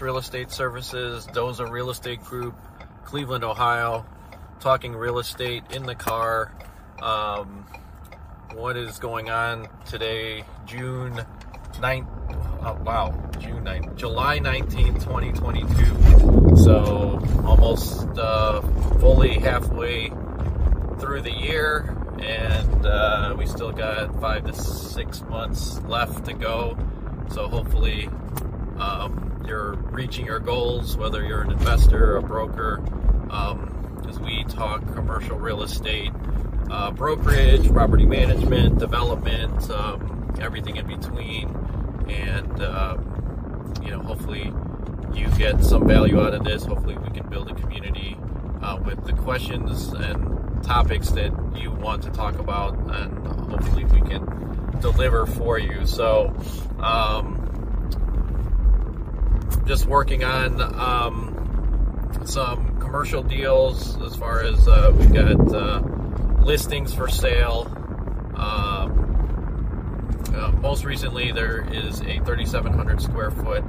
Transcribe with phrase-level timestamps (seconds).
[0.00, 2.54] Real Estate Services, Doza Real Estate Group,
[3.04, 4.04] Cleveland, Ohio,
[4.60, 6.52] talking real estate in the car.
[7.00, 7.66] Um,
[8.54, 11.24] what is going on today, June
[11.74, 12.08] 9th?
[12.62, 16.56] Oh, wow, June 9th, July 19th, 2022.
[16.56, 18.60] So almost uh,
[18.98, 20.10] fully halfway
[20.98, 26.76] through the year, and uh, we still got five to six months left to go.
[27.30, 28.08] So hopefully,
[28.78, 32.82] um, you're reaching your goals, whether you're an investor, a broker,
[33.30, 36.12] um, as we talk commercial real estate,
[36.70, 41.48] uh, brokerage, property management, development, um, everything in between,
[42.08, 42.96] and uh,
[43.82, 44.52] you know, hopefully
[45.14, 46.64] you get some value out of this.
[46.64, 48.16] Hopefully, we can build a community
[48.62, 54.00] uh, with the questions and topics that you want to talk about, and hopefully, we
[54.00, 55.86] can deliver for you.
[55.86, 56.34] So,
[56.80, 57.45] um,
[59.66, 65.80] just working on um, some commercial deals as far as uh, we've got uh,
[66.42, 67.66] listings for sale.
[68.36, 69.02] Um,
[70.34, 73.64] uh, most recently, there is a 3,700 square foot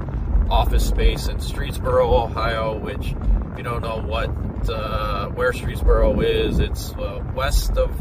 [0.49, 3.13] office space in Streetsboro, Ohio, which
[3.51, 4.29] if you don't know what
[4.69, 7.91] uh, where Streetsboro is, it's uh, west of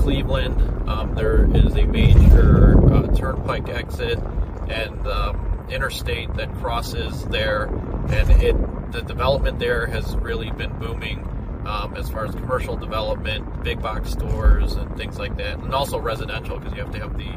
[0.00, 0.88] Cleveland.
[0.88, 4.18] Um, there is a major uh, turnpike exit
[4.68, 7.64] and um, interstate that crosses there,
[8.10, 8.56] and it
[8.92, 11.28] the development there has really been booming.
[11.64, 15.96] Um, as far as commercial development, big box stores, and things like that, and also
[15.96, 17.30] residential because you have to have the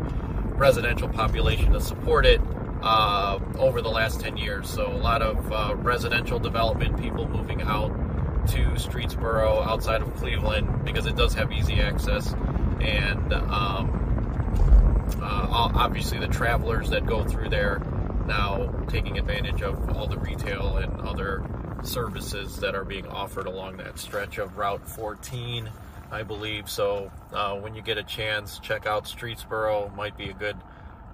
[0.55, 2.41] residential population to support it
[2.81, 4.67] uh, over the last 10 years.
[4.67, 7.89] So, a lot of uh, residential development, people moving out
[8.47, 12.33] to Streetsboro outside of Cleveland because it does have easy access,
[12.81, 17.79] and um, uh, obviously the travelers that go through there
[18.25, 21.43] now taking advantage of all the retail and other
[21.83, 25.69] services that are being offered along that stretch of Route 14,
[26.11, 26.69] I believe.
[26.69, 29.95] So uh, when you get a chance, check out Streetsboro.
[29.95, 30.57] Might be a good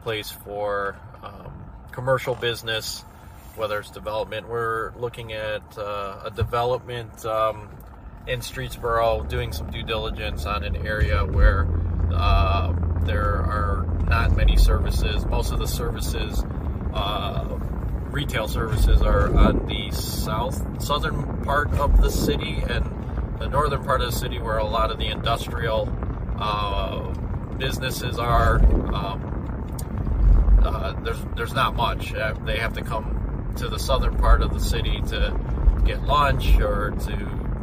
[0.04, 1.52] place for um,
[1.92, 3.02] commercial business,
[3.56, 4.48] whether it's development.
[4.50, 7.70] We're looking at uh, a development um,
[8.28, 11.68] in Streetsboro, doing some due diligence on an area where
[12.14, 15.26] uh, there are not many services.
[15.26, 16.44] Most of the services
[16.94, 17.60] uh,
[18.12, 22.86] retail services are on the south southern part of the city and
[23.40, 25.90] the northern part of the city where a lot of the industrial
[26.38, 27.14] uh,
[27.58, 28.58] businesses are.
[28.94, 32.14] Um, uh, there's there's not much.
[32.14, 35.38] Uh, they have to come to the southern part of the city to
[35.86, 37.16] get lunch or to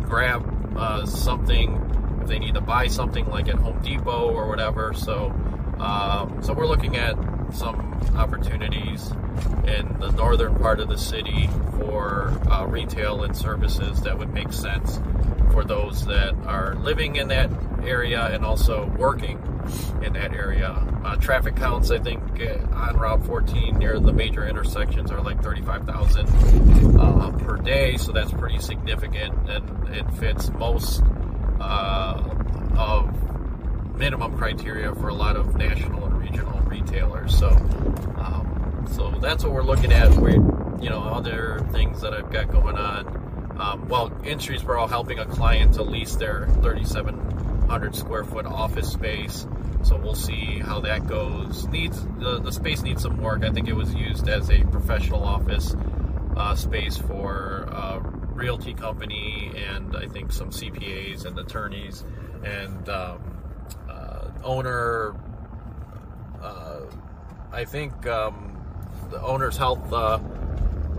[0.02, 4.94] grab uh, something if they need to buy something like at Home Depot or whatever.
[4.94, 5.30] So
[5.78, 7.16] um, so we're looking at
[7.52, 9.10] some opportunities
[9.66, 11.48] in the northern part of the city
[11.78, 15.00] for uh, retail and services that would make sense
[15.52, 17.50] for those that are living in that
[17.84, 19.38] area and also working
[20.02, 20.70] in that area.
[21.04, 25.42] Uh, traffic counts, I think, uh, on Route 14 near the major intersections are like
[25.42, 31.02] 35,000 uh, per day, so that's pretty significant and it fits most
[31.60, 32.22] uh,
[32.76, 33.27] of
[33.98, 37.36] minimum criteria for a lot of national and regional retailers.
[37.36, 40.10] So, um, so that's what we're looking at.
[40.14, 43.56] We, you know, other things that I've got going on.
[43.58, 49.46] Um, well, in Streetsboro, helping a client to lease their 3,700 square foot office space.
[49.82, 51.66] So we'll see how that goes.
[51.66, 53.44] Needs the, the space needs some work.
[53.44, 55.74] I think it was used as a professional office
[56.36, 58.00] uh, space for a
[58.32, 62.04] realty company and I think some CPAs and attorneys
[62.44, 63.27] and um, uh,
[64.42, 65.14] owner
[66.42, 66.80] uh,
[67.52, 68.56] I think um,
[69.10, 70.18] the owner's health uh,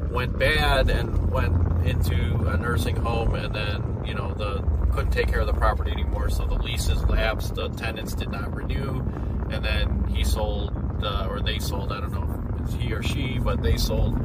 [0.09, 1.53] went bad and went
[1.85, 5.91] into a nursing home, and then you know the couldn't take care of the property
[5.91, 7.55] anymore, so the leases lapsed.
[7.55, 9.03] The tenants did not renew,
[9.51, 10.73] and then he sold
[11.03, 11.91] uh, or they sold.
[11.91, 14.17] I don't know if it's he or she, but they sold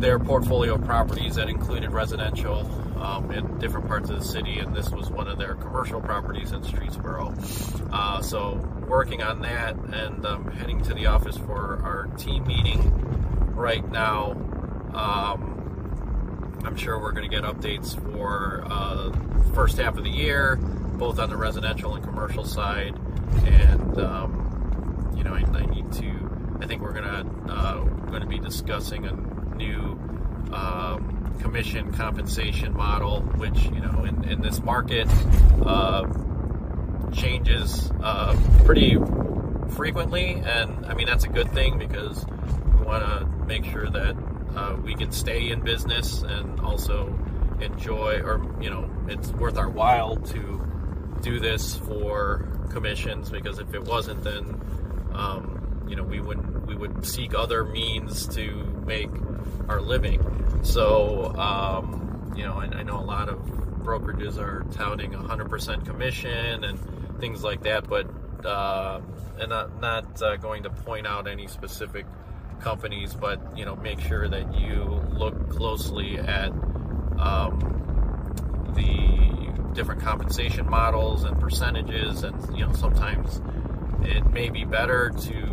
[0.00, 2.64] their portfolio of properties that included residential
[3.00, 6.52] um, in different parts of the city, and this was one of their commercial properties
[6.52, 7.90] in Streetsboro.
[7.92, 8.56] Uh, so,
[8.86, 12.92] working on that and um, heading to the office for our team meeting
[13.54, 14.32] right now.
[14.94, 19.12] Um, I'm sure we're going to get updates for uh,
[19.54, 22.98] first half of the year, both on the residential and commercial side,
[23.46, 26.58] and um, you know, I, I, need to.
[26.60, 29.12] I think we're gonna uh, going to be discussing a
[29.56, 29.98] new
[30.52, 35.08] um, commission compensation model, which you know in, in this market
[35.64, 36.06] uh,
[37.12, 38.96] changes uh, pretty
[39.70, 42.24] frequently, and I mean that's a good thing because
[42.78, 44.16] we want to make sure that
[44.56, 47.18] uh, we can stay in business and also
[47.60, 50.66] enjoy, or you know, it's worth our while to
[51.20, 54.60] do this for commissions because if it wasn't, then
[55.12, 55.59] um,
[55.90, 59.10] you know we would we would seek other means to make
[59.68, 60.60] our living.
[60.62, 63.38] So um, you know, I, I know a lot of
[63.82, 66.78] brokerages are touting 100% commission and
[67.18, 68.08] things like that, but
[68.46, 69.00] uh,
[69.38, 72.06] and not not uh, going to point out any specific
[72.60, 76.50] companies, but you know, make sure that you look closely at
[77.18, 83.40] um, the different compensation models and percentages, and you know, sometimes
[84.02, 85.49] it may be better to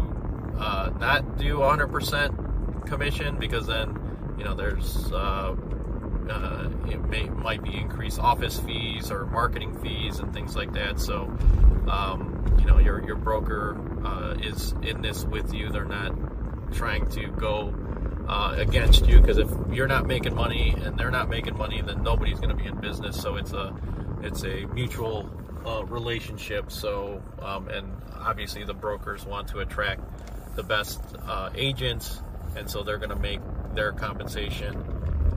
[0.58, 5.56] uh, not do 100% commission because then you know there's uh,
[6.30, 11.00] uh, it may, might be increased office fees or marketing fees and things like that.
[11.00, 11.24] So,
[11.90, 15.70] um, you know, your your broker uh, is in this with you.
[15.70, 16.14] They're not
[16.74, 17.74] trying to go
[18.28, 22.04] uh, against you because if you're not making money and they're not making money, then
[22.04, 23.20] nobody's going to be in business.
[23.20, 23.76] So it's a
[24.22, 25.30] it's a mutual
[25.66, 26.72] uh, relationship.
[26.72, 30.02] So um, and obviously the brokers want to attract
[30.58, 32.20] the best uh, agents,
[32.58, 33.40] and so they're going to make
[33.74, 34.76] their compensation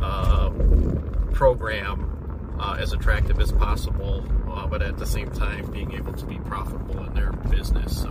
[0.02, 6.12] um, program uh, as attractive as possible, uh, but at the same time being able
[6.14, 8.02] to be profitable in their business.
[8.02, 8.10] So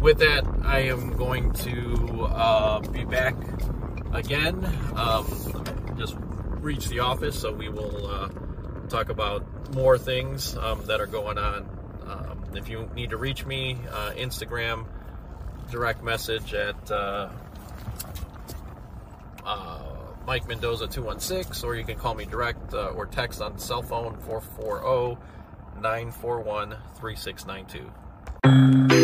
[0.00, 3.36] with that, I am going to uh, be back
[4.12, 4.64] again.
[4.96, 5.64] Um,
[5.96, 6.16] just
[6.60, 8.28] reach the office, so we will uh,
[8.88, 11.68] talk about more things um, that are going on.
[12.06, 14.86] Um, if you need to reach me, uh, Instagram,
[15.70, 17.28] direct message at uh,
[19.44, 19.78] uh,
[20.26, 24.16] Mike Mendoza 216, or you can call me direct uh, or text on cell phone
[24.20, 25.20] 440
[25.80, 29.03] 941 3692.